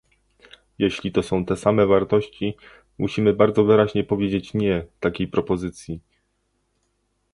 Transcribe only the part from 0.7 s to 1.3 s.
Jeśli to